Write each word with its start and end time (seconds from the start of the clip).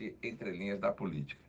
podcast 0.00 0.16
Entre 0.22 0.50
Linhas 0.50 0.80
da 0.80 0.90
Política. 0.90 1.42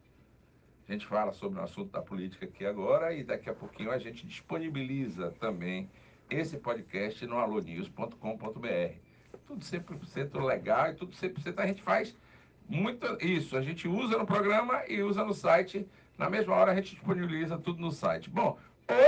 A 0.88 0.92
gente 0.92 1.07
fala 1.07 1.32
sobre 1.32 1.59
o 1.59 1.64
assunto 1.64 1.92
da 1.92 2.01
política 2.01 2.46
aqui 2.46 2.66
agora 2.66 3.13
e 3.13 3.24
daqui 3.24 3.50
a 3.50 3.54
pouquinho 3.54 3.92
a 3.92 3.97
gente 3.97 4.27
disponibiliza 4.27 5.31
também 5.39 5.89
esse 6.29 6.58
podcast 6.58 7.25
no 7.25 7.37
alonius.com.br. 7.37 8.95
Tudo 9.47 9.63
100% 9.63 10.43
legal 10.43 10.91
e 10.91 10.95
tudo 10.95 11.15
100% 11.15 11.53
a 11.57 11.67
gente 11.67 11.81
faz 11.81 12.17
muito 12.67 13.05
isso. 13.25 13.55
A 13.55 13.61
gente 13.61 13.87
usa 13.87 14.17
no 14.17 14.25
programa 14.25 14.83
e 14.88 15.02
usa 15.02 15.24
no 15.24 15.33
site. 15.33 15.88
Na 16.18 16.30
mesma 16.30 16.56
hora 16.56 16.74
a 16.74 16.76
gente 16.76 16.96
disponibiliza 16.96 17.58
tudo 17.58 17.80
no 17.80 17.92
site. 17.92 18.30
Bom, 18.30 18.60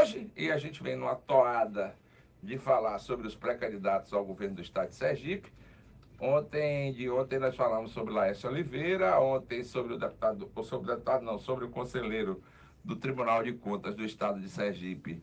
hoje, 0.02 0.32
e 0.38 0.52
a 0.52 0.58
gente 0.58 0.82
vem 0.82 0.96
numa 0.96 1.16
toada 1.16 1.94
de 2.42 2.58
falar 2.58 2.98
sobre 3.00 3.28
os 3.28 3.36
pré-candidatos 3.36 4.14
ao 4.14 4.24
governo 4.24 4.56
do 4.56 4.62
estado 4.62 4.90
de 4.90 4.96
Sergipe, 4.96 5.52
Ontem, 6.26 6.94
de 6.94 7.10
ontem 7.10 7.38
nós 7.38 7.54
falamos 7.54 7.92
sobre 7.92 8.14
Laércio 8.14 8.50
Oliveira, 8.50 9.20
ontem 9.20 9.62
sobre 9.62 9.96
o 9.96 9.98
deputado, 9.98 10.50
sobre 10.64 10.90
o 10.90 10.96
deputado 10.96 11.22
não, 11.22 11.38
sobre 11.38 11.66
o 11.66 11.70
conselheiro 11.70 12.42
do 12.82 12.96
Tribunal 12.96 13.44
de 13.44 13.52
Contas 13.52 13.94
do 13.94 14.06
Estado 14.06 14.40
de 14.40 14.48
Sergipe, 14.48 15.22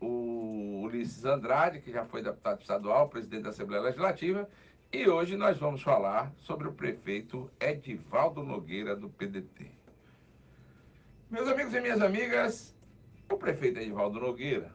o 0.00 0.82
Ulisses 0.84 1.24
Andrade, 1.24 1.80
que 1.80 1.90
já 1.90 2.04
foi 2.04 2.22
deputado 2.22 2.60
estadual, 2.60 3.08
presidente 3.08 3.42
da 3.42 3.48
Assembleia 3.48 3.82
Legislativa, 3.82 4.48
e 4.92 5.08
hoje 5.08 5.36
nós 5.36 5.58
vamos 5.58 5.82
falar 5.82 6.32
sobre 6.36 6.68
o 6.68 6.72
prefeito 6.72 7.50
Edivaldo 7.58 8.44
Nogueira, 8.44 8.94
do 8.94 9.08
PDT. 9.08 9.66
Meus 11.28 11.48
amigos 11.48 11.74
e 11.74 11.80
minhas 11.80 12.00
amigas, 12.00 12.72
o 13.28 13.36
prefeito 13.36 13.80
Edivaldo 13.80 14.20
Nogueira, 14.20 14.72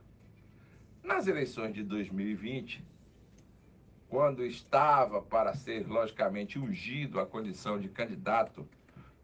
nas 1.02 1.28
eleições 1.28 1.74
de 1.74 1.82
2020, 1.82 2.84
quando 4.16 4.46
estava 4.46 5.22
para 5.22 5.54
ser, 5.54 5.86
logicamente, 5.86 6.58
ungido 6.58 7.20
à 7.20 7.26
condição 7.26 7.78
de 7.78 7.90
candidato 7.90 8.66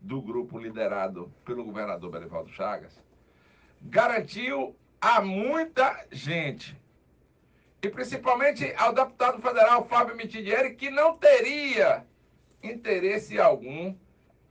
do 0.01 0.21
grupo 0.21 0.59
liderado 0.59 1.31
pelo 1.45 1.63
governador 1.63 2.11
Belivaldo 2.11 2.49
Chagas, 2.49 3.01
garantiu 3.81 4.75
a 4.99 5.21
muita 5.21 6.05
gente, 6.11 6.77
e 7.81 7.87
principalmente 7.87 8.73
ao 8.75 8.91
deputado 8.91 9.41
federal 9.41 9.87
Fábio 9.87 10.13
Mitidieri, 10.13 10.75
que 10.75 10.89
não 10.89 11.17
teria 11.17 12.05
interesse 12.61 13.39
algum 13.39 13.95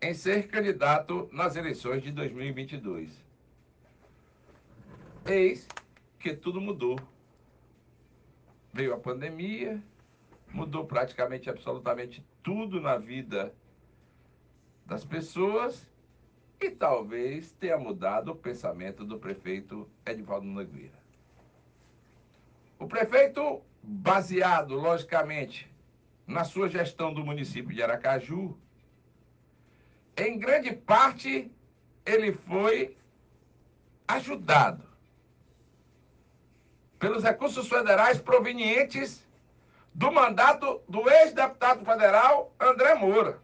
em 0.01 0.15
ser 0.15 0.49
candidato 0.49 1.29
nas 1.31 1.55
eleições 1.55 2.03
de 2.03 2.11
2022. 2.13 3.11
Eis 5.27 5.69
que 6.19 6.33
tudo 6.33 6.63
mudou. 6.63 6.99
Veio 8.73 8.95
a 8.95 8.99
pandemia, 8.99 9.83
mudou 10.53 10.85
praticamente 10.85 11.49
absolutamente 11.49 12.25
tudo 12.43 12.81
na 12.81 12.97
vida 12.97 13.55
das 14.85 15.05
pessoas 15.05 15.89
e 16.61 16.71
talvez 16.71 17.53
tenha 17.53 17.79
mudado 17.79 18.33
o 18.33 18.37
pensamento 18.37 19.05
do 19.05 19.19
prefeito 19.19 19.89
Edvaldo 20.05 20.47
Nogueira. 20.47 20.99
O 22.79 22.87
prefeito, 22.87 23.63
baseado, 23.83 24.75
logicamente, 24.75 25.71
na 26.27 26.45
sua 26.45 26.69
gestão 26.69 27.13
do 27.13 27.25
município 27.25 27.75
de 27.75 27.83
Aracaju, 27.83 28.57
em 30.17 30.39
grande 30.39 30.73
parte 30.73 31.51
ele 32.05 32.33
foi 32.33 32.97
ajudado 34.07 34.83
pelos 36.99 37.23
recursos 37.23 37.69
federais 37.69 38.21
provenientes 38.21 39.27
do 39.95 40.11
mandato 40.11 40.83
do 40.89 41.09
ex-deputado 41.11 41.85
federal 41.85 42.55
André 42.59 42.95
Moura. 42.95 43.41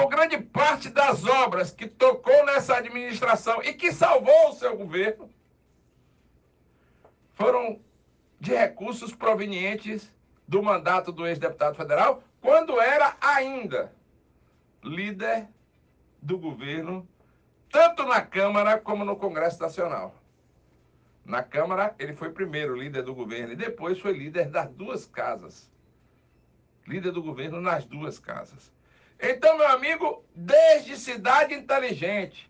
Ou 0.00 0.08
grande 0.08 0.38
parte 0.38 0.90
das 0.90 1.24
obras 1.24 1.70
que 1.70 1.86
tocou 1.86 2.44
nessa 2.44 2.76
administração 2.76 3.62
e 3.62 3.72
que 3.72 3.92
salvou 3.92 4.50
o 4.50 4.52
seu 4.52 4.76
governo 4.76 5.30
foram 7.34 7.80
de 8.40 8.54
recursos 8.54 9.14
provenientes 9.14 10.12
do 10.46 10.62
mandato 10.62 11.12
do 11.12 11.26
ex-deputado 11.26 11.76
federal, 11.76 12.22
quando 12.40 12.80
era 12.80 13.16
ainda 13.20 13.92
líder 14.82 15.48
do 16.22 16.38
governo, 16.38 17.06
tanto 17.70 18.04
na 18.04 18.20
Câmara 18.20 18.78
como 18.78 19.04
no 19.04 19.16
Congresso 19.16 19.60
Nacional. 19.60 20.14
Na 21.26 21.42
Câmara, 21.42 21.92
ele 21.98 22.14
foi 22.14 22.30
primeiro 22.30 22.76
líder 22.76 23.02
do 23.02 23.12
governo 23.12 23.52
e 23.52 23.56
depois 23.56 23.98
foi 23.98 24.12
líder 24.12 24.48
das 24.48 24.70
duas 24.70 25.06
casas. 25.06 25.68
Líder 26.86 27.10
do 27.10 27.20
governo 27.20 27.60
nas 27.60 27.84
duas 27.84 28.20
casas. 28.20 28.72
Então, 29.20 29.58
meu 29.58 29.66
amigo, 29.66 30.24
desde 30.32 30.96
cidade 30.96 31.52
inteligente, 31.52 32.48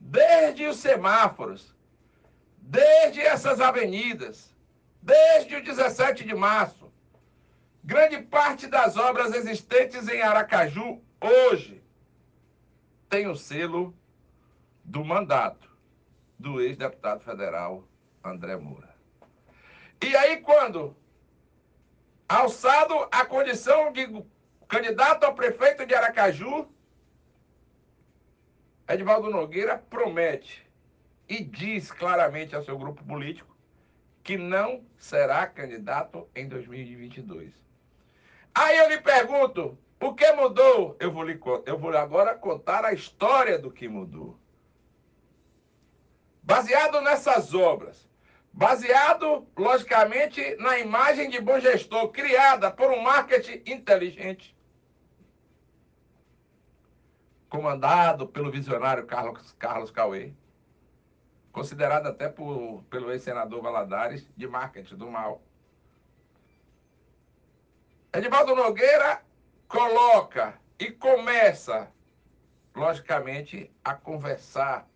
desde 0.00 0.66
os 0.66 0.78
semáforos, 0.78 1.76
desde 2.58 3.20
essas 3.20 3.60
avenidas, 3.60 4.52
desde 5.00 5.54
o 5.54 5.62
17 5.62 6.24
de 6.24 6.34
março, 6.34 6.92
grande 7.84 8.20
parte 8.20 8.66
das 8.66 8.96
obras 8.96 9.32
existentes 9.32 10.08
em 10.08 10.22
Aracaju 10.22 11.00
hoje 11.20 11.80
tem 13.08 13.28
o 13.28 13.36
selo 13.36 13.96
do 14.82 15.04
mandato 15.04 15.75
do 16.38 16.60
ex-deputado 16.60 17.20
federal 17.20 17.86
André 18.22 18.56
Moura. 18.56 18.94
E 20.02 20.14
aí, 20.16 20.38
quando 20.38 20.96
alçado 22.28 23.08
a 23.10 23.24
condição 23.24 23.92
de 23.92 24.24
candidato 24.68 25.24
a 25.24 25.32
prefeito 25.32 25.86
de 25.86 25.94
Aracaju, 25.94 26.68
Edvaldo 28.88 29.30
Nogueira 29.30 29.78
promete 29.78 30.64
e 31.28 31.42
diz 31.42 31.90
claramente 31.90 32.54
ao 32.54 32.64
seu 32.64 32.78
grupo 32.78 33.02
político 33.04 33.56
que 34.22 34.36
não 34.36 34.84
será 34.98 35.46
candidato 35.46 36.28
em 36.34 36.48
2022. 36.48 37.52
Aí 38.54 38.76
eu 38.78 38.88
lhe 38.88 39.00
pergunto, 39.00 39.78
o 40.00 40.14
que 40.14 40.30
mudou? 40.32 40.96
Eu 40.98 41.12
vou, 41.12 41.22
lhe, 41.22 41.38
eu 41.64 41.78
vou 41.78 41.96
agora 41.96 42.34
contar 42.34 42.84
a 42.84 42.92
história 42.92 43.58
do 43.58 43.70
que 43.70 43.88
mudou. 43.88 44.38
Baseado 46.46 47.00
nessas 47.00 47.52
obras, 47.54 48.08
baseado, 48.52 49.48
logicamente, 49.56 50.54
na 50.60 50.78
imagem 50.78 51.28
de 51.28 51.40
bom 51.40 51.58
gestor 51.58 52.12
criada 52.12 52.70
por 52.70 52.88
um 52.92 53.02
marketing 53.02 53.64
inteligente, 53.66 54.56
comandado 57.48 58.28
pelo 58.28 58.52
visionário 58.52 59.04
Carlos, 59.06 59.56
Carlos 59.58 59.90
Cauê, 59.90 60.32
considerado 61.50 62.06
até 62.06 62.28
por, 62.28 62.84
pelo 62.84 63.10
ex-senador 63.10 63.60
Valadares 63.60 64.30
de 64.36 64.46
marketing 64.46 64.94
do 64.94 65.10
mal. 65.10 65.42
Edivaldo 68.12 68.54
Nogueira 68.54 69.20
coloca 69.66 70.60
e 70.78 70.92
começa, 70.92 71.90
logicamente, 72.72 73.68
a 73.82 73.94
conversar 73.94 74.86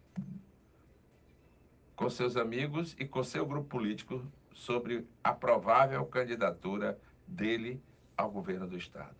com 2.00 2.09
seus 2.09 2.34
amigos 2.34 2.97
e 2.99 3.05
com 3.05 3.22
seu 3.22 3.44
grupo 3.44 3.69
político 3.69 4.25
sobre 4.55 5.06
a 5.22 5.34
provável 5.34 6.06
candidatura 6.06 6.99
dele 7.27 7.78
ao 8.16 8.31
governo 8.31 8.66
do 8.66 8.78
Estado. 8.78 9.15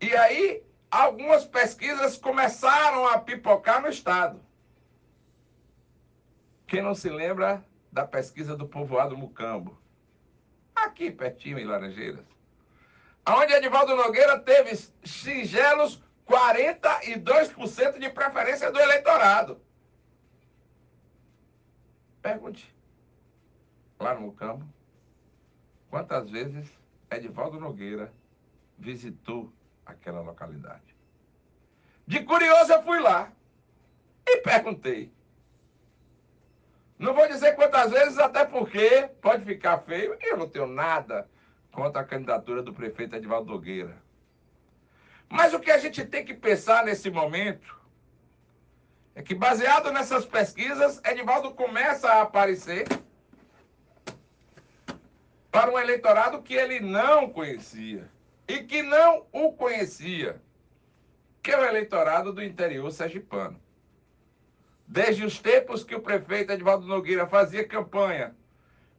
E 0.00 0.14
aí, 0.16 0.62
algumas 0.88 1.44
pesquisas 1.44 2.16
começaram 2.16 3.04
a 3.04 3.18
pipocar 3.18 3.82
no 3.82 3.88
Estado. 3.88 4.40
Quem 6.68 6.82
não 6.82 6.94
se 6.94 7.10
lembra 7.10 7.64
da 7.90 8.06
pesquisa 8.06 8.56
do 8.56 8.68
povoado 8.68 9.16
Mucambo? 9.16 9.76
Aqui 10.72 11.10
pertinho, 11.10 11.58
em 11.58 11.64
Laranjeiras. 11.64 12.24
Onde 13.28 13.52
Edivaldo 13.54 13.96
Nogueira 13.96 14.38
teve 14.38 14.76
singelos 15.02 16.00
42% 16.28 17.98
de 17.98 18.08
preferência 18.08 18.70
do 18.70 18.78
eleitorado. 18.78 19.65
Pergunte 22.26 22.74
lá 24.00 24.12
no 24.12 24.32
campo 24.32 24.66
quantas 25.88 26.28
vezes 26.28 26.68
Edivaldo 27.08 27.60
Nogueira 27.60 28.12
visitou 28.76 29.52
aquela 29.86 30.22
localidade. 30.22 30.96
De 32.04 32.24
curioso 32.24 32.72
eu 32.72 32.82
fui 32.82 32.98
lá 32.98 33.30
e 34.26 34.38
perguntei. 34.38 35.12
Não 36.98 37.14
vou 37.14 37.28
dizer 37.28 37.54
quantas 37.54 37.92
vezes, 37.92 38.18
até 38.18 38.44
porque 38.44 39.08
pode 39.22 39.44
ficar 39.44 39.78
feio 39.82 40.18
eu 40.20 40.36
não 40.36 40.48
tenho 40.48 40.66
nada 40.66 41.30
contra 41.70 42.00
a 42.02 42.04
candidatura 42.04 42.60
do 42.60 42.74
prefeito 42.74 43.14
Edivaldo 43.14 43.52
Nogueira. 43.52 44.02
Mas 45.28 45.54
o 45.54 45.60
que 45.60 45.70
a 45.70 45.78
gente 45.78 46.04
tem 46.04 46.24
que 46.24 46.34
pensar 46.34 46.84
nesse 46.84 47.08
momento 47.08 47.80
é 49.16 49.22
que, 49.22 49.34
baseado 49.34 49.90
nessas 49.90 50.26
pesquisas, 50.26 51.00
Edivaldo 51.02 51.54
começa 51.54 52.06
a 52.06 52.20
aparecer 52.20 52.86
para 55.50 55.72
um 55.72 55.78
eleitorado 55.78 56.42
que 56.42 56.52
ele 56.52 56.80
não 56.80 57.30
conhecia. 57.30 58.10
e 58.46 58.62
que 58.62 58.80
não 58.80 59.26
o 59.32 59.52
conhecia, 59.52 60.40
que 61.42 61.50
é 61.50 61.58
o 61.58 61.64
eleitorado 61.64 62.32
do 62.32 62.44
interior 62.44 62.88
sergipano. 62.92 63.60
Desde 64.86 65.24
os 65.24 65.40
tempos 65.40 65.82
que 65.82 65.96
o 65.96 66.00
prefeito 66.00 66.52
Edvaldo 66.52 66.86
Nogueira 66.86 67.26
fazia 67.26 67.66
campanha 67.66 68.36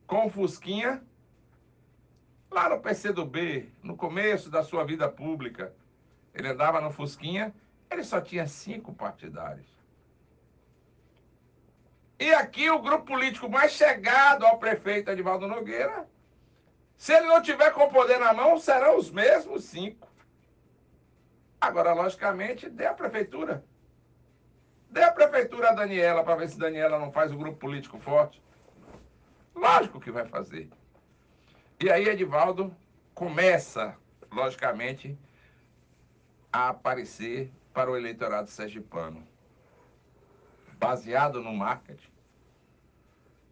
com 0.06 0.26
o 0.26 0.30
Fusquinha, 0.30 1.02
lá 2.52 2.68
no 2.68 2.82
PCdoB, 2.82 3.72
no 3.82 3.96
começo 3.96 4.50
da 4.50 4.64
sua 4.64 4.84
vida 4.84 5.08
pública, 5.08 5.72
ele 6.34 6.50
andava 6.50 6.82
no 6.82 6.92
Fusquinha, 6.92 7.56
ele 7.90 8.04
só 8.04 8.20
tinha 8.20 8.48
cinco 8.48 8.94
partidários. 8.94 9.77
E 12.20 12.34
aqui 12.34 12.70
o 12.70 12.82
grupo 12.82 13.06
político 13.06 13.48
mais 13.48 13.72
chegado 13.72 14.46
ao 14.46 14.58
prefeito 14.58 15.12
Edvaldo 15.12 15.48
Nogueira, 15.48 16.08
se 16.98 17.14
ele 17.14 17.28
não 17.28 17.42
tiver 17.42 17.72
com 17.72 17.84
o 17.84 17.92
poder 17.92 18.20
na 18.20 18.34
mão, 18.34 18.58
serão 18.58 18.98
os 18.98 19.12
mesmos 19.12 19.66
cinco. 19.66 20.08
Agora, 21.62 21.94
logicamente, 21.94 22.70
dê 22.70 22.88
a 22.88 22.94
prefeitura. 22.94 23.64
Dê 24.90 25.04
a 25.04 25.12
prefeitura 25.12 25.70
a 25.70 25.74
Daniela 25.74 26.24
para 26.24 26.36
ver 26.36 26.50
se 26.50 26.58
Daniela 26.58 26.98
não 26.98 27.12
faz 27.12 27.32
o 27.32 27.38
grupo 27.38 27.58
político 27.58 28.00
forte. 28.00 28.42
Lógico 29.54 30.00
que 30.00 30.12
vai 30.12 30.26
fazer. 30.26 30.70
E 31.80 31.92
aí 31.92 32.08
Edivaldo 32.08 32.76
começa, 33.14 33.96
logicamente, 34.32 35.18
a 36.52 36.70
aparecer 36.70 37.52
para 37.74 37.92
o 37.92 37.98
eleitorado 37.98 38.50
sergipano 38.50 39.28
baseado 40.80 41.42
no 41.42 41.54
marketing, 41.54 42.10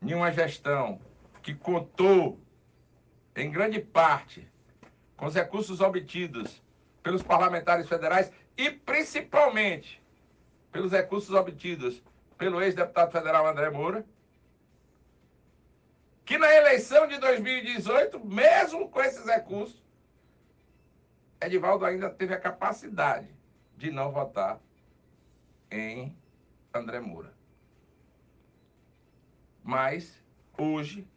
em 0.01 0.13
uma 0.13 0.31
gestão 0.31 0.99
que 1.41 1.53
contou, 1.53 2.39
em 3.35 3.51
grande 3.51 3.79
parte, 3.79 4.47
com 5.17 5.25
os 5.25 5.35
recursos 5.35 5.81
obtidos 5.81 6.61
pelos 7.01 7.23
parlamentares 7.23 7.87
federais 7.87 8.31
e 8.57 8.69
principalmente 8.69 10.01
pelos 10.71 10.91
recursos 10.91 11.33
obtidos 11.33 12.01
pelo 12.37 12.61
ex-deputado 12.61 13.11
federal 13.11 13.47
André 13.47 13.69
Moura, 13.69 14.05
que 16.25 16.37
na 16.37 16.53
eleição 16.53 17.07
de 17.07 17.17
2018, 17.19 18.19
mesmo 18.25 18.89
com 18.89 18.99
esses 18.99 19.25
recursos, 19.25 19.85
Edivaldo 21.39 21.85
ainda 21.85 22.09
teve 22.09 22.33
a 22.33 22.39
capacidade 22.39 23.29
de 23.77 23.91
não 23.91 24.11
votar 24.11 24.59
em 25.69 26.15
André 26.77 26.99
Moura. 26.99 27.33
Mas, 29.63 30.21
hoje, 30.57 31.07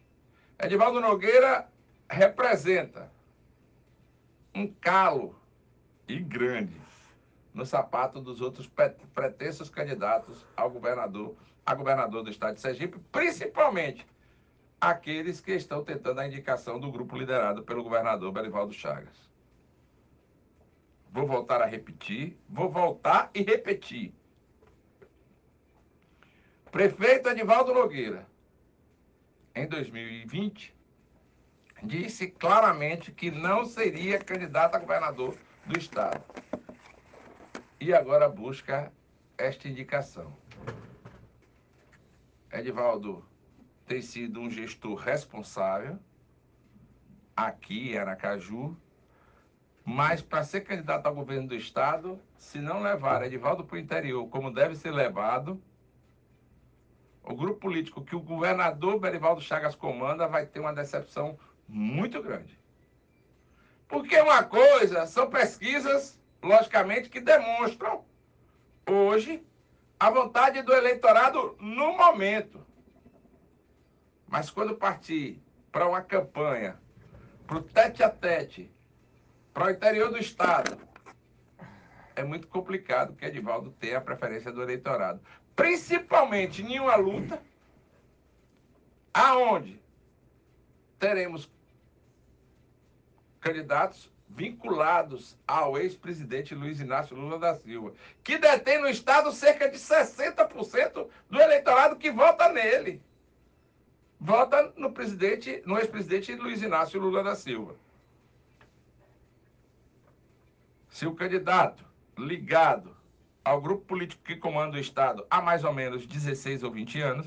Edivaldo 0.58 1.00
Nogueira 1.00 1.68
representa 2.08 3.10
um 4.54 4.66
calo 4.66 5.38
e 6.06 6.18
grande 6.18 6.80
no 7.52 7.66
sapato 7.66 8.20
dos 8.20 8.40
outros 8.40 8.70
pretensos 9.14 9.68
candidatos 9.68 10.46
ao 10.56 10.70
governador, 10.70 11.36
a 11.66 11.74
governador 11.74 12.22
do 12.22 12.30
estado 12.30 12.54
de 12.54 12.60
Sergipe, 12.60 12.98
principalmente 13.10 14.06
aqueles 14.80 15.40
que 15.40 15.52
estão 15.52 15.84
tentando 15.84 16.20
a 16.20 16.26
indicação 16.26 16.78
do 16.78 16.90
grupo 16.90 17.16
liderado 17.16 17.64
pelo 17.64 17.82
governador 17.82 18.32
Belivaldo 18.32 18.72
Chagas. 18.72 19.28
Vou 21.10 21.26
voltar 21.26 21.60
a 21.60 21.66
repetir, 21.66 22.38
vou 22.48 22.70
voltar 22.70 23.30
e 23.34 23.42
repetir. 23.42 24.14
Prefeito 26.70 27.30
Edivaldo 27.30 27.72
Nogueira, 27.72 28.26
em 29.54 29.66
2020, 29.66 30.76
disse 31.82 32.28
claramente 32.28 33.10
que 33.10 33.30
não 33.30 33.64
seria 33.64 34.18
candidato 34.18 34.74
a 34.74 34.78
governador 34.78 35.34
do 35.64 35.78
estado. 35.78 36.22
E 37.80 37.94
agora 37.94 38.28
busca 38.28 38.92
esta 39.38 39.66
indicação. 39.66 40.36
Edivaldo 42.52 43.24
tem 43.86 44.02
sido 44.02 44.38
um 44.38 44.50
gestor 44.50 44.96
responsável 44.96 45.98
aqui 47.34 47.92
em 47.92 47.98
Aracaju, 47.98 48.76
mas 49.86 50.20
para 50.20 50.44
ser 50.44 50.60
candidato 50.60 51.06
ao 51.06 51.14
governo 51.14 51.48
do 51.48 51.54
estado, 51.54 52.20
se 52.36 52.58
não 52.58 52.82
levar 52.82 53.24
Edivaldo 53.24 53.64
para 53.64 53.76
o 53.76 53.80
interior 53.80 54.28
como 54.28 54.52
deve 54.52 54.76
ser 54.76 54.90
levado, 54.90 55.62
o 57.28 57.34
grupo 57.34 57.60
político 57.60 58.02
que 58.02 58.16
o 58.16 58.20
governador 58.20 58.98
Berivaldo 58.98 59.42
Chagas 59.42 59.74
comanda 59.74 60.26
vai 60.26 60.46
ter 60.46 60.60
uma 60.60 60.72
decepção 60.72 61.38
muito 61.68 62.22
grande. 62.22 62.58
Porque 63.86 64.18
uma 64.18 64.42
coisa 64.42 65.06
são 65.06 65.28
pesquisas, 65.28 66.18
logicamente, 66.42 67.10
que 67.10 67.20
demonstram 67.20 68.02
hoje 68.86 69.46
a 70.00 70.08
vontade 70.08 70.62
do 70.62 70.72
eleitorado 70.72 71.54
no 71.60 71.98
momento. 71.98 72.66
Mas 74.26 74.50
quando 74.50 74.76
partir 74.76 75.42
para 75.70 75.86
uma 75.86 76.00
campanha, 76.00 76.80
para 77.46 77.58
o 77.58 77.62
tete 77.62 78.02
a 78.02 78.08
tete, 78.08 78.72
para 79.52 79.66
o 79.66 79.70
interior 79.70 80.10
do 80.10 80.18
Estado, 80.18 80.78
é 82.16 82.24
muito 82.24 82.48
complicado 82.48 83.14
que 83.14 83.24
Edivaldo 83.24 83.70
tenha 83.72 83.98
a 83.98 84.00
preferência 84.00 84.50
do 84.50 84.62
eleitorado 84.62 85.20
principalmente 85.58 86.62
em 86.62 86.78
uma 86.78 86.94
luta 86.94 87.42
aonde 89.12 89.82
teremos 91.00 91.50
candidatos 93.40 94.08
vinculados 94.28 95.36
ao 95.48 95.76
ex-presidente 95.76 96.54
Luiz 96.54 96.78
Inácio 96.78 97.16
Lula 97.16 97.40
da 97.40 97.56
Silva, 97.56 97.92
que 98.22 98.38
detém 98.38 98.80
no 98.80 98.88
estado 98.88 99.32
cerca 99.32 99.68
de 99.68 99.78
60% 99.78 101.08
do 101.28 101.40
eleitorado 101.40 101.96
que 101.96 102.12
vota 102.12 102.52
nele. 102.52 103.02
Vota 104.20 104.72
no 104.76 104.92
presidente, 104.92 105.60
no 105.66 105.76
ex-presidente 105.76 106.36
Luiz 106.36 106.62
Inácio 106.62 107.00
Lula 107.00 107.24
da 107.24 107.34
Silva. 107.34 107.74
Se 110.88 111.04
o 111.04 111.16
candidato 111.16 111.84
ligado 112.16 112.97
ao 113.44 113.60
grupo 113.60 113.84
político 113.84 114.22
que 114.22 114.36
comanda 114.36 114.76
o 114.76 114.80
Estado 114.80 115.26
há 115.30 115.40
mais 115.40 115.64
ou 115.64 115.72
menos 115.72 116.06
16 116.06 116.62
ou 116.62 116.70
20 116.70 117.00
anos, 117.00 117.26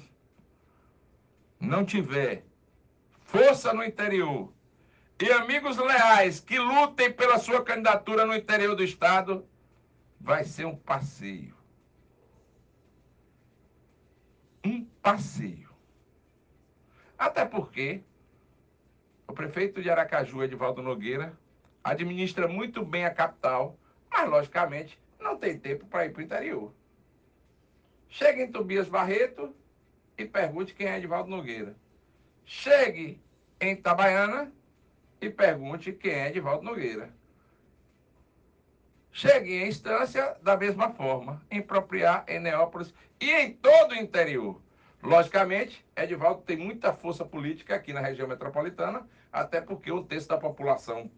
não 1.59 1.85
tiver 1.85 2.43
força 3.21 3.73
no 3.73 3.83
interior 3.83 4.51
e 5.21 5.31
amigos 5.31 5.77
leais 5.77 6.39
que 6.39 6.57
lutem 6.57 7.11
pela 7.11 7.37
sua 7.37 7.63
candidatura 7.63 8.25
no 8.25 8.35
interior 8.35 8.75
do 8.75 8.83
Estado, 8.83 9.47
vai 10.19 10.43
ser 10.43 10.65
um 10.65 10.75
passeio. 10.75 11.55
Um 14.63 14.83
passeio. 15.01 15.69
Até 17.17 17.45
porque 17.45 18.03
o 19.27 19.33
prefeito 19.33 19.81
de 19.81 19.89
Aracaju, 19.89 20.43
Edivaldo 20.43 20.81
Nogueira, 20.81 21.37
administra 21.83 22.47
muito 22.47 22.83
bem 22.83 23.05
a 23.05 23.13
capital, 23.13 23.77
mas, 24.09 24.29
logicamente, 24.29 25.00
não 25.21 25.37
tem 25.37 25.57
tempo 25.57 25.85
para 25.85 26.05
ir 26.05 26.11
para 26.11 26.19
o 26.19 26.23
interior. 26.23 26.73
Chegue 28.09 28.41
em 28.41 28.51
Tobias 28.51 28.89
Barreto 28.89 29.55
e 30.17 30.25
pergunte 30.25 30.73
quem 30.73 30.87
é 30.87 30.97
Edvaldo 30.97 31.29
Nogueira. 31.29 31.75
Chegue 32.45 33.21
em 33.59 33.73
Itabaiana 33.73 34.51
e 35.21 35.29
pergunte 35.29 35.93
quem 35.93 36.11
é 36.11 36.27
Edvaldo 36.27 36.63
Nogueira. 36.63 37.13
Chegue 39.11 39.53
em 39.53 39.67
Instância 39.67 40.37
da 40.41 40.57
mesma 40.57 40.89
forma, 40.91 41.41
em 41.49 41.61
Propriar, 41.61 42.25
em 42.27 42.39
Neópolis 42.39 42.93
e 43.19 43.29
em 43.29 43.53
todo 43.53 43.91
o 43.91 43.95
interior. 43.95 44.61
Logicamente, 45.03 45.85
Edivaldo 45.95 46.41
tem 46.41 46.57
muita 46.57 46.93
força 46.93 47.25
política 47.25 47.75
aqui 47.75 47.91
na 47.91 48.01
região 48.01 48.27
metropolitana, 48.27 49.07
até 49.31 49.59
porque 49.59 49.91
um 49.91 50.03
terço 50.03 50.27
da 50.27 50.37
população 50.37 51.11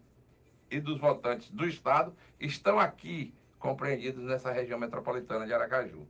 e 0.70 0.80
dos 0.80 0.98
votantes 0.98 1.50
do 1.50 1.66
Estado 1.66 2.14
estão 2.40 2.80
aqui 2.80 3.34
compreendidos 3.64 4.22
nessa 4.22 4.52
região 4.52 4.78
metropolitana 4.78 5.46
de 5.46 5.54
Aracaju. 5.54 6.06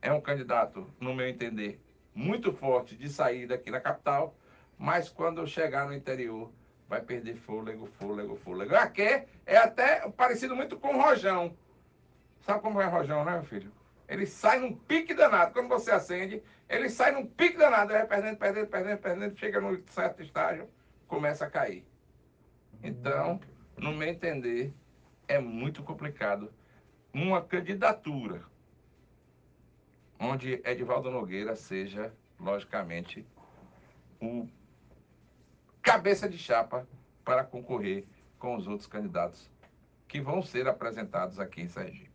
É 0.00 0.10
um 0.10 0.22
candidato, 0.22 0.90
no 0.98 1.14
meu 1.14 1.28
entender, 1.28 1.78
muito 2.14 2.50
forte 2.50 2.96
de 2.96 3.10
saída 3.10 3.56
aqui 3.56 3.70
na 3.70 3.78
capital, 3.78 4.34
mas 4.78 5.10
quando 5.10 5.46
chegar 5.46 5.86
no 5.86 5.92
interior 5.92 6.50
vai 6.88 7.02
perder 7.02 7.36
fôlego, 7.36 7.84
fôlego, 7.98 8.36
fôlego. 8.36 8.74
Aqui 8.74 9.22
é 9.44 9.58
até 9.58 10.08
parecido 10.12 10.56
muito 10.56 10.78
com 10.78 10.96
o 10.96 11.02
Rojão. 11.02 11.54
Sabe 12.40 12.62
como 12.62 12.80
é 12.80 12.86
o 12.86 12.90
Rojão, 12.90 13.22
né, 13.22 13.32
meu 13.32 13.44
filho? 13.44 13.70
Ele 14.08 14.24
sai 14.24 14.58
num 14.58 14.74
pique 14.74 15.12
danado. 15.12 15.52
Quando 15.52 15.68
você 15.68 15.90
acende, 15.90 16.42
ele 16.70 16.88
sai 16.88 17.12
num 17.12 17.26
pique 17.26 17.58
danado. 17.58 17.92
Ele 17.92 17.98
vai 17.98 18.08
perdendo, 18.08 18.38
perdendo, 18.38 18.66
perdendo, 18.68 18.98
perdendo. 18.98 19.38
Chega 19.38 19.60
num 19.60 19.82
certo 19.88 20.22
estágio, 20.22 20.66
começa 21.06 21.44
a 21.44 21.50
cair. 21.50 21.84
Então, 22.82 23.38
no 23.76 23.92
meu 23.92 24.08
entender, 24.08 24.72
é 25.28 25.38
muito 25.38 25.82
complicado 25.82 26.50
uma 27.12 27.42
candidatura 27.42 28.42
onde 30.18 30.62
Edivaldo 30.64 31.10
Nogueira 31.10 31.56
seja, 31.56 32.14
logicamente, 32.38 33.26
o 34.20 34.48
cabeça 35.82 36.28
de 36.28 36.38
chapa 36.38 36.86
para 37.24 37.42
concorrer 37.42 38.04
com 38.38 38.56
os 38.56 38.68
outros 38.68 38.86
candidatos 38.86 39.50
que 40.06 40.20
vão 40.20 40.42
ser 40.42 40.68
apresentados 40.68 41.40
aqui 41.40 41.62
em 41.62 41.68
Sergipe. 41.68 42.11